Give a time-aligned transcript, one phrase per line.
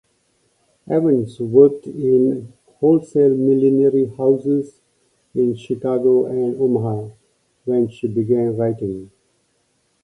[0.89, 4.81] Evans worked in "wholesale millinery houses"
[5.35, 7.09] in Chicago and Omaha
[7.65, 9.11] when she began writing.